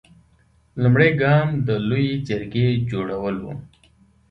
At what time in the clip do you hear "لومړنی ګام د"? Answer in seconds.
0.81-1.69